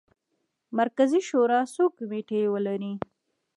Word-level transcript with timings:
مرکزي 0.79 1.21
شورا 1.27 1.59
څو 1.73 1.83
کمیټې 1.97 2.39
ولري. 2.53 2.93